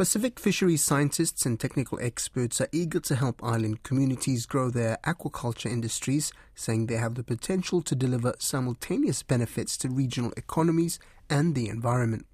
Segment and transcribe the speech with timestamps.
[0.00, 5.70] Pacific fisheries scientists and technical experts are eager to help island communities grow their aquaculture
[5.70, 11.68] industries, saying they have the potential to deliver simultaneous benefits to regional economies and the
[11.68, 12.24] environment.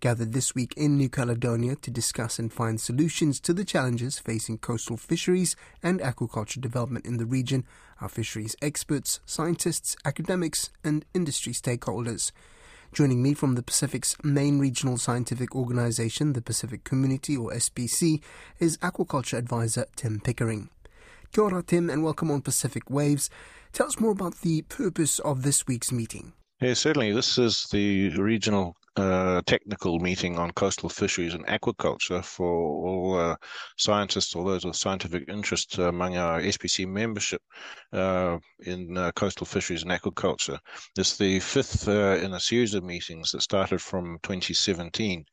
[0.00, 4.58] Gathered this week in New Caledonia to discuss and find solutions to the challenges facing
[4.58, 7.64] coastal fisheries and aquaculture development in the region
[7.98, 12.30] are fisheries experts, scientists, academics, and industry stakeholders.
[12.92, 18.22] Joining me from the Pacific's main regional scientific organization, the Pacific Community or SPC,
[18.58, 20.70] is aquaculture advisor Tim Pickering.
[21.32, 23.28] Kia ora, Tim, and welcome on Pacific Waves.
[23.72, 26.32] Tell us more about the purpose of this week's meeting.
[26.60, 27.12] Yeah, certainly.
[27.12, 33.36] This is the regional uh, technical meeting on coastal fisheries and aquaculture for all uh,
[33.76, 37.42] scientists or those with scientific interest among our SPC membership
[37.92, 40.58] uh, in uh, coastal fisheries and aquaculture.
[40.96, 45.24] It's the fifth uh, in a series of meetings that started from 2017.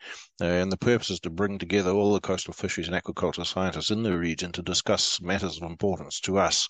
[0.42, 3.92] Uh, and the purpose is to bring together all the coastal fisheries and aquaculture scientists
[3.92, 6.68] in the region to discuss matters of importance to us,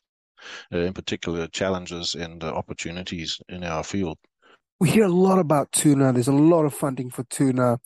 [0.72, 4.17] in particular challenges and opportunities in our field
[4.84, 6.12] we hear a lot about tuna.
[6.12, 7.80] There's a lot of funding for tuna.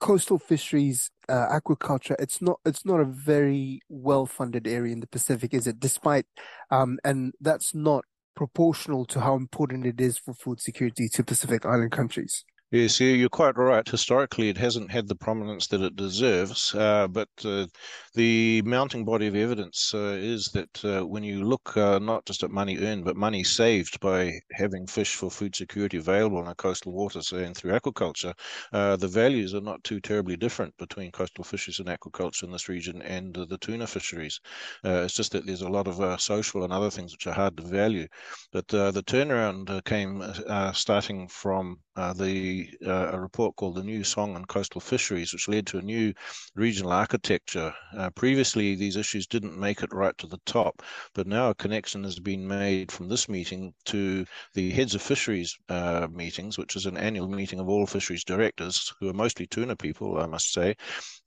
[0.00, 2.16] Coastal fisheries, uh, aquaculture.
[2.18, 2.58] It's not.
[2.64, 5.78] It's not a very well funded area in the Pacific, is it?
[5.78, 6.26] Despite,
[6.72, 11.64] um, and that's not proportional to how important it is for food security to Pacific
[11.64, 12.44] Island countries.
[12.74, 13.86] Yes, you're quite right.
[13.86, 17.66] Historically, it hasn't had the prominence that it deserves, uh, but uh,
[18.14, 22.42] the mounting body of evidence uh, is that uh, when you look uh, not just
[22.42, 26.54] at money earned, but money saved by having fish for food security available in our
[26.54, 28.32] coastal waters and through aquaculture,
[28.72, 32.70] uh, the values are not too terribly different between coastal fisheries and aquaculture in this
[32.70, 34.40] region and the tuna fisheries.
[34.82, 37.62] it's just that there's a lot of social and other things which are hard to
[37.64, 38.08] value.
[38.50, 40.24] But the turnaround came
[40.72, 45.66] starting from the uh, a report called the New Song on Coastal Fisheries, which led
[45.66, 46.12] to a new
[46.54, 47.74] regional architecture.
[47.96, 50.82] Uh, previously, these issues didn't make it right to the top,
[51.14, 54.24] but now a connection has been made from this meeting to
[54.54, 58.92] the heads of fisheries uh, meetings, which is an annual meeting of all fisheries directors,
[58.98, 60.74] who are mostly tuna people, I must say.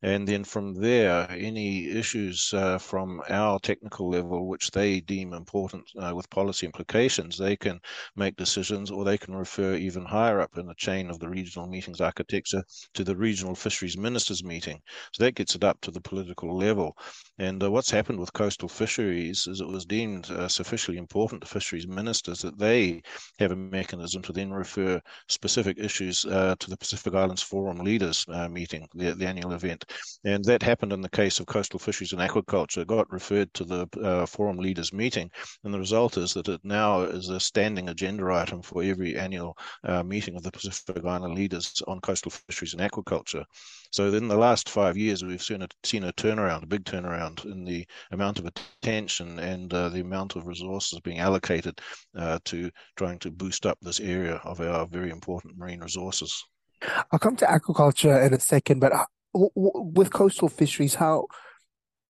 [0.01, 5.83] And then from there, any issues uh, from our technical level, which they deem important
[5.97, 7.79] uh, with policy implications, they can
[8.15, 11.67] make decisions or they can refer even higher up in the chain of the regional
[11.67, 14.81] meetings architecture to the regional fisheries ministers meeting.
[15.13, 16.97] So that gets it up to the political level.
[17.37, 21.47] And uh, what's happened with coastal fisheries is it was deemed uh, sufficiently important to
[21.47, 23.01] fisheries ministers that they
[23.39, 28.25] have a mechanism to then refer specific issues uh, to the Pacific Islands Forum Leaders
[28.29, 29.85] uh, meeting, the, the, annual event.
[30.23, 32.79] And that happened in the case of coastal fisheries and aquaculture.
[32.79, 35.29] It got referred to the uh, Forum Leaders meeting.
[35.63, 39.57] And the result is that it now is a standing agenda item for every annual
[39.83, 43.43] uh, meeting of the Pacific Island leaders on coastal fisheries and aquaculture.
[43.91, 47.45] So in the last five years, we've seen a, seen a turnaround, a big turnaround
[47.45, 51.79] in the amount of attention and uh, the amount of resources being allocated
[52.17, 56.43] uh, to trying to boost up this area of our very important marine resources.
[57.11, 61.27] I'll come to aquaculture in a second, but uh, with coastal fisheries, how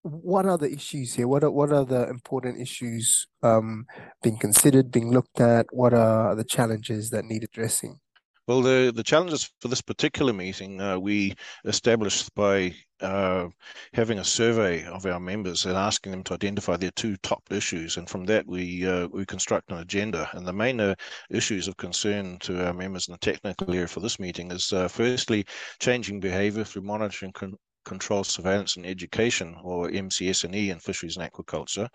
[0.01, 1.27] what are the issues here?
[1.27, 3.87] What are what are the important issues um,
[4.21, 5.65] being considered, being looked at?
[5.71, 7.99] What are the challenges that need addressing?
[8.47, 11.33] Well, the, the challenges for this particular meeting uh, we
[11.63, 13.47] established by uh,
[13.93, 17.97] having a survey of our members and asking them to identify their two top issues,
[17.97, 20.29] and from that we uh, we construct an agenda.
[20.33, 20.93] And the main uh,
[21.31, 24.89] issues of concern to our members in the technical area for this meeting is uh,
[24.89, 25.47] firstly
[25.79, 31.89] changing behaviour through monitoring, con- control, surveillance, and education, or MCS&E in fisheries and aquaculture.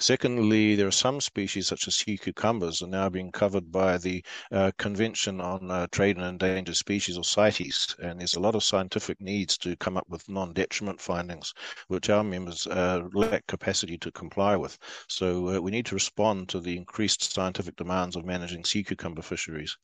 [0.00, 4.24] Secondly, there are some species such as sea cucumbers are now being covered by the
[4.50, 8.64] uh, Convention on uh, Trade in Endangered Species or CITES, and there's a lot of
[8.64, 11.54] scientific needs to come up with non-detriment findings,
[11.88, 14.76] which our members uh, lack capacity to comply with.
[15.08, 19.22] So uh, we need to respond to the increased scientific demands of managing sea cucumber
[19.22, 19.76] fisheries.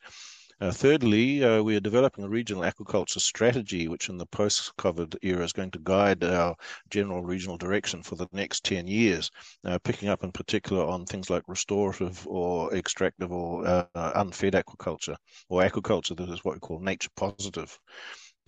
[0.60, 5.42] Uh, thirdly, uh, we are developing a regional aquaculture strategy, which in the post-COVID era
[5.42, 6.54] is going to guide our
[6.91, 9.30] general regional direction for the next 10 years,
[9.65, 13.86] uh, picking up in particular on things like restorative or extractive or uh,
[14.16, 15.16] unfed aquaculture,
[15.48, 17.78] or aquaculture that is what we call nature positive.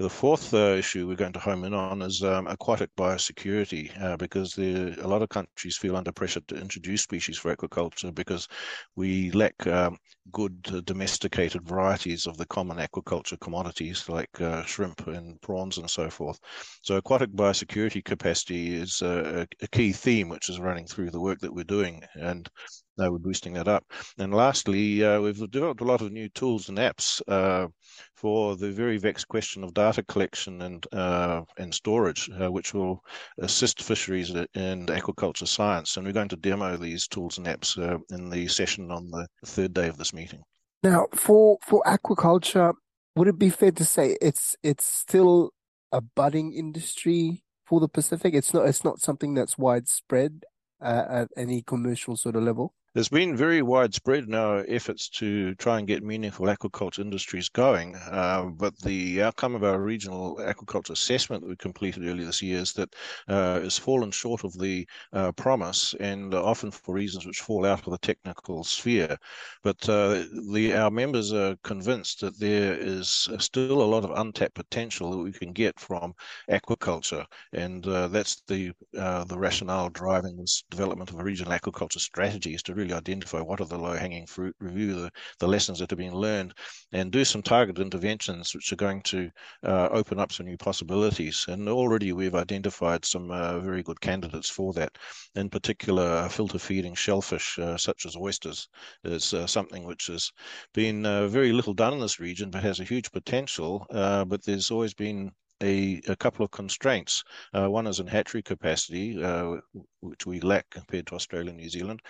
[0.03, 4.17] The fourth uh, issue we're going to home in on is um, aquatic biosecurity, uh,
[4.17, 8.49] because a lot of countries feel under pressure to introduce species for aquaculture because
[8.97, 9.97] we lack um,
[10.33, 15.89] good uh, domesticated varieties of the common aquaculture commodities like uh, shrimp and prawns and
[15.89, 16.41] so forth.
[16.83, 21.39] So aquatic biosecurity capacity is a, a, key theme which is running through the work
[21.39, 22.03] that we're doing.
[22.15, 22.51] And
[22.99, 23.85] uh, we're boosting that up.
[24.19, 27.69] And lastly, uh, we've developed a lot of new tools and apps uh,
[28.15, 33.03] for the very vexed question of data collection and uh, and storage, uh, which will
[33.39, 35.97] assist fisheries and aquaculture science.
[35.97, 39.27] And we're going to demo these tools and apps uh, in the session on the
[39.47, 40.43] third day of this meeting.
[40.83, 42.75] Now, for for aquaculture,
[43.17, 45.51] would it be fair to say it's it's still
[45.93, 48.35] a budding industry for the Pacific?
[48.35, 50.45] It's not it's not something that's widespread
[50.83, 52.75] at any commercial sort of level.
[52.95, 58.51] There's been very widespread now efforts to try and get meaningful aquaculture industries going, uh,
[58.55, 62.75] but the outcome of our regional aquaculture assessment that we completed earlier this year is
[62.75, 62.95] that
[63.29, 67.87] uh, has fallen short of the uh, promise, and often for reasons which fall out
[67.87, 69.17] of the technical sphere.
[69.63, 74.55] But uh, the our members are convinced that there is still a lot of untapped
[74.55, 76.13] potential that we can get from
[76.51, 77.25] aquaculture,
[77.55, 82.53] and uh, that's the uh, the rationale driving this development of a regional aquaculture strategy
[82.53, 85.91] is to really identify what are the low hanging fruit, review the, the lessons that
[85.91, 86.53] have been learned,
[86.93, 89.31] and do some targeted interventions which are going to
[89.65, 91.47] uh, open up some new possibilities.
[91.49, 94.99] And already we've identified some uh, very good candidates for that.
[95.35, 98.69] In particular, filter feeding shellfish, uh, such as oysters,
[99.05, 100.31] is uh, something which has
[100.75, 103.87] been uh, very little done in this region but has a huge potential.
[103.91, 105.31] Uh, but there's always been
[105.63, 107.23] a, a couple of constraints.
[107.55, 109.57] Uh, one is in hatchery capacity, uh,
[110.01, 112.01] which we lack compared to Australia and New Zealand,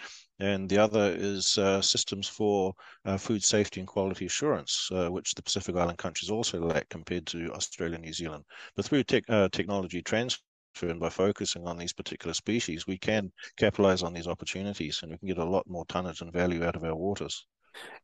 [0.43, 2.75] and the other is uh, systems for
[3.05, 7.27] uh, food safety and quality assurance, uh, which the Pacific Island countries also lack compared
[7.27, 8.45] to Australia and New Zealand.
[8.75, 10.43] But through uh, technology transfer
[10.83, 15.19] and by focusing on these particular species, we can capitalize on these opportunities and we
[15.19, 17.47] can get a lot more tonnage and value out of our waters.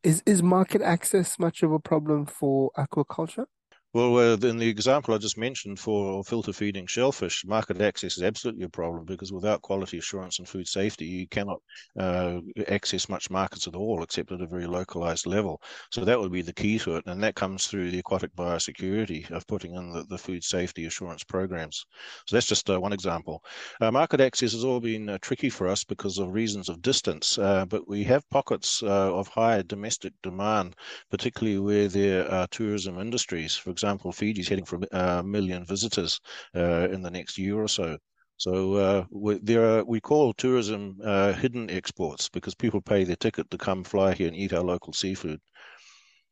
[0.02, 3.46] Is is market access much of a problem for aquaculture?
[3.94, 8.22] Well, uh, in the example I just mentioned for filter feeding shellfish, market access is
[8.22, 11.60] absolutely a problem because without quality assurance and food safety, you cannot
[11.98, 15.60] uh, access much markets at all, except at a very localized level.
[15.90, 19.30] So that would be the key to it, and that comes through the aquatic biosecurity
[19.30, 21.84] of putting in the, the food safety assurance programs.
[22.26, 23.42] So that's just uh, one example.
[23.80, 27.38] Uh, market access has all been uh, tricky for us because of reasons of distance,
[27.38, 30.76] uh, but we have pockets of high domestic demand,
[31.10, 33.56] particularly where there are tourism industries.
[33.56, 36.20] For example, Fiji's heading for a million visitors
[36.54, 37.96] uh, in the next year or so.
[38.36, 43.16] So uh, we, there are we call tourism uh, hidden exports because people pay their
[43.16, 45.40] ticket to come fly here and eat our local seafood.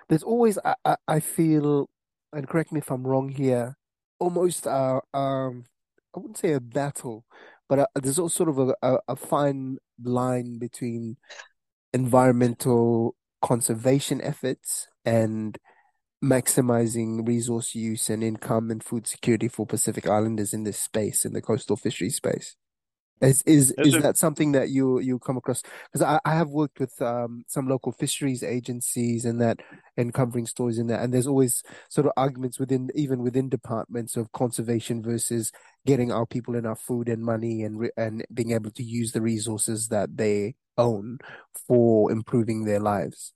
[0.08, 1.88] There's always I, I feel,
[2.32, 3.76] and correct me if I'm wrong here,
[4.20, 5.64] almost a um
[6.14, 7.24] I wouldn't say a battle,
[7.68, 11.16] but a, there's also sort of a, a fine line between
[11.92, 15.58] environmental conservation efforts and
[16.24, 21.32] maximizing resource use and income and food security for Pacific Islanders in this space, in
[21.32, 22.56] the coastal fishery space.
[23.22, 25.62] Is is is that something that you you come across?
[25.90, 29.60] Because I, I have worked with um, some local fisheries agencies and that
[29.96, 34.18] and covering stories in that, and there's always sort of arguments within even within departments
[34.18, 35.50] of conservation versus
[35.86, 39.88] getting our people enough food and money and and being able to use the resources
[39.88, 41.16] that they own
[41.66, 43.32] for improving their lives.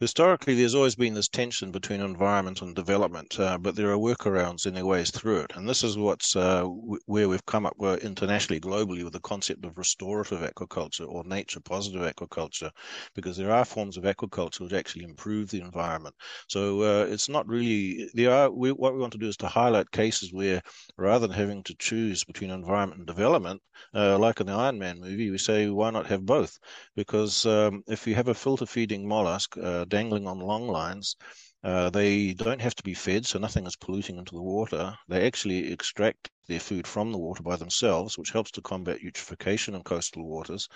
[0.00, 4.64] Historically, there's always been this tension between environment and development, uh, but there are workarounds
[4.64, 5.52] there are ways through it.
[5.54, 9.20] And this is what's uh, w- where we've come up with internationally, globally, with the
[9.20, 12.70] concept of restorative aquaculture or nature positive aquaculture,
[13.14, 16.14] because there are forms of aquaculture which actually improve the environment.
[16.48, 19.46] So uh, it's not really there are we, what we want to do is to
[19.48, 20.60] highlight cases where
[20.98, 23.62] rather than having to choose between environment and development,
[23.94, 26.58] uh, like in the Iron Man movie, we say why not have both?
[26.96, 31.16] Because um, if you have a filter feeding mollusk uh, dangling on long lines.
[31.64, 34.94] Uh, they don't have to be fed, so nothing is polluting into the water.
[35.08, 39.74] They actually extract their food from the water by themselves, which helps to combat eutrophication
[39.74, 40.68] in coastal waters.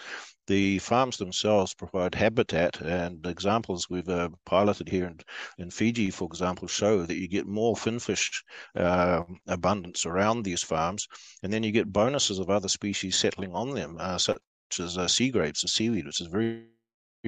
[0.46, 5.20] The farms themselves provide habitat, and examples we've uh, piloted here in,
[5.58, 8.42] in, Fiji, for example, show that you get more finfish
[8.74, 11.06] uh, abundance around these farms,
[11.42, 14.38] and then you get bonuses of other species settling on them, uh, such
[14.80, 16.64] as uh, sea grapes, a seaweed, which is very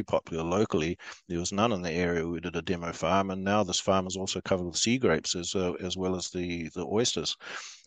[0.07, 0.97] popular locally.
[1.29, 2.27] There was none in the area.
[2.27, 5.35] We did a demo farm, and now this farm is also covered with sea grapes
[5.35, 7.37] as uh, as well as the the oysters.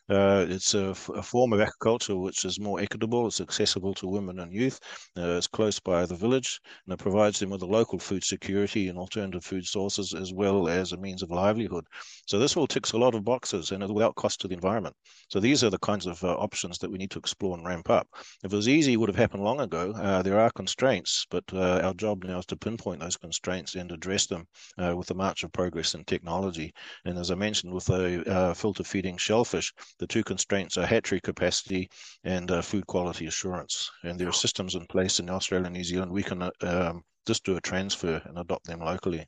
[0.09, 3.27] Uh, it's a, form of aquaculture which is more equitable.
[3.27, 4.79] It's accessible to women and youth.
[5.17, 8.89] Uh, it's close by the village, and it provides them with a local food security
[8.89, 11.85] and alternative food sources, as well as a means of livelihood.
[12.27, 14.95] So this all ticks a lot of boxes, and without cost to the environment.
[15.29, 17.89] So these are the kinds of uh, options that we need to explore and ramp
[17.89, 18.07] up.
[18.43, 19.91] If it was easy, it would have happened long ago.
[19.91, 23.91] Uh, there are constraints, but uh, our job now is to pinpoint those constraints and
[23.91, 26.73] address them uh, with the march of progress in technology.
[27.05, 31.89] And as I mentioned, with the filter feeding shellfish The two constraints are hatchery capacity
[32.25, 33.89] and uh, food quality assurance.
[34.03, 36.11] And there are systems in place in Australia and New Zealand.
[36.11, 39.25] We can uh, um, just do a transfer and adopt them locally.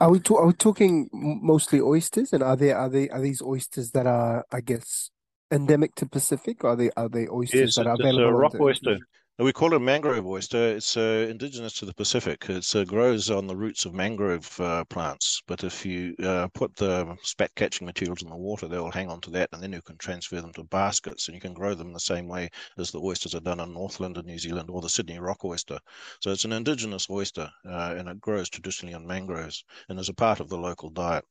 [0.00, 2.32] Are we, to- are we talking mostly oysters?
[2.32, 5.10] And are there are they are these oysters that are I guess
[5.52, 6.64] endemic to Pacific?
[6.64, 8.24] Or are they are they oysters yes, that are available?
[8.24, 8.98] a rock oyster.
[9.38, 10.76] We call it a mangrove oyster.
[10.76, 12.46] It's uh, indigenous to the Pacific.
[12.48, 15.42] It uh, grows on the roots of mangrove uh, plants.
[15.46, 19.20] But if you uh, put the spat catching materials in the water, they'll hang on
[19.20, 21.92] to that, and then you can transfer them to baskets, and you can grow them
[21.92, 24.88] the same way as the oysters are done in Northland in New Zealand or the
[24.88, 25.78] Sydney rock oyster.
[26.22, 30.14] So it's an indigenous oyster, uh, and it grows traditionally on mangroves and is a
[30.14, 31.26] part of the local diet.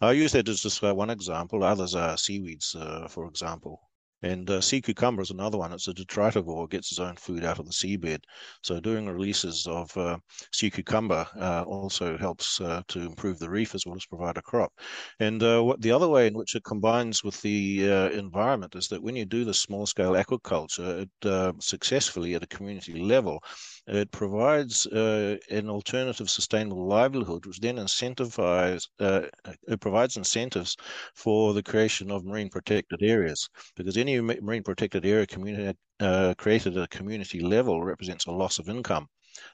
[0.00, 1.64] I use that as just uh, one example.
[1.64, 2.76] Others are seaweeds,
[3.08, 3.89] for example.
[4.22, 5.72] And uh, sea cucumber is another one.
[5.72, 8.20] It's a detritivore, it gets its own food out of the seabed.
[8.62, 10.18] So doing releases of uh,
[10.52, 14.42] sea cucumber uh, also helps uh, to improve the reef as well as provide a
[14.42, 14.72] crop.
[15.20, 18.88] And uh, what the other way in which it combines with the uh, environment is
[18.88, 23.42] that when you do the small scale aquaculture, it successfully at a community level,
[23.86, 30.76] it provides an alternative sustainable livelihood, which then incentivizes, it provides incentives
[31.14, 33.48] for the creation of marine protected areas.
[33.76, 38.58] Because any marine protected area community, uh, created at a community level represents a loss
[38.58, 39.08] of income.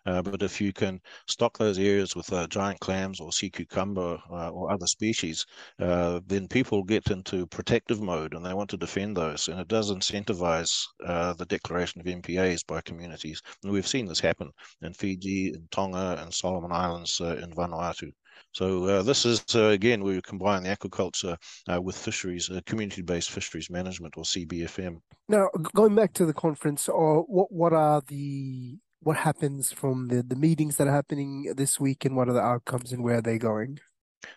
[0.04, 4.18] Uh, but if you can stock those areas with uh, giant clams or sea cucumber
[4.30, 5.47] uh, or other species,
[5.80, 9.49] uh, then people get into protective mode and they want to defend those.
[9.49, 13.42] And it does incentivize uh, the declaration of MPAs by communities.
[13.62, 14.50] And we've seen this happen
[14.83, 18.12] in Fiji, in Tonga, and Solomon Islands uh, in Vanuatu.
[18.52, 21.37] So this is again we combine the aquaculture
[21.83, 25.00] with fisheries, community-based fisheries management or CBFM.
[25.28, 30.37] Now, going back to the conference, what what are the what happens from the, the
[30.37, 33.38] meetings that are happening this week and what are the outcomes and where are they
[33.38, 33.79] going?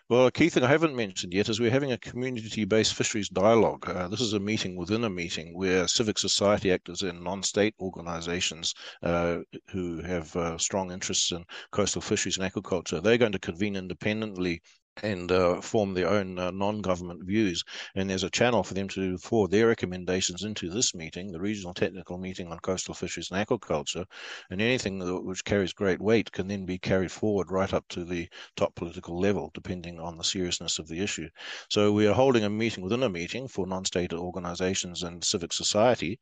[0.08, 3.28] Well, a key thing I haven't mentioned yet is we're having a community based fisheries
[3.28, 3.88] dialogue.
[3.88, 7.74] Uh, this is a meeting within a meeting where civic society actors and non state
[7.80, 9.38] organizations uh,
[9.70, 14.60] who have uh, strong interests in coastal fisheries and aquaculture, they're going to convene independently
[15.02, 17.64] and uh, form their own uh, non-government views.
[17.94, 21.72] And there's a channel for them to forward their recommendations into this meeting, the regional
[21.72, 24.04] technical meeting on coastal fisheries and aquaculture.
[24.50, 28.04] And anything that, which carries great weight can then be carried forward right up to
[28.04, 31.28] the top political level, depending on the seriousness of the issue.
[31.70, 36.18] So we are holding a meeting within a meeting for non-state organizations and civic society.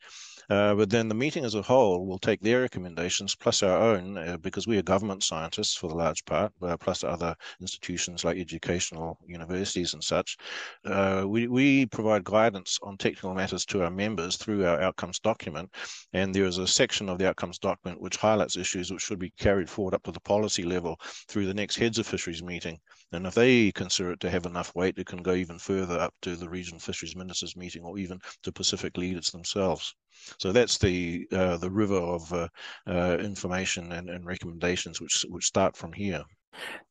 [0.51, 4.17] Uh, but then the meeting as a whole will take their recommendations plus our own,
[4.17, 8.39] uh, because we are government scientists for the large part, uh, plus other institutions like
[8.39, 10.37] education educational universities and such,
[10.85, 15.71] uh, we, we provide guidance on technical matters to our members through our outcomes document.
[16.13, 19.33] And there is a section of the outcomes document which highlights issues which should be
[19.39, 20.97] carried forward up to the policy level
[21.29, 22.79] through the next heads of fisheries meeting.
[23.13, 26.13] And if they consider it to have enough weight, it can go even further up
[26.23, 29.95] to the regional fisheries ministers meeting or even to Pacific leaders themselves.
[30.39, 32.49] So that's the uh, the river of uh,
[32.87, 36.25] uh, information and, and recommendations which which start from here.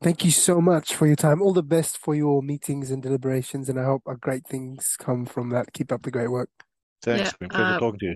[0.02, 1.42] Thank you so much for your time.
[1.42, 5.50] All the best for your meetings and deliberations, and I hope great things come from
[5.50, 5.74] that.
[5.74, 6.50] Keep up the great work.
[7.02, 7.32] Thanks.
[7.32, 8.16] Yeah, been pleasure uh, talking to you.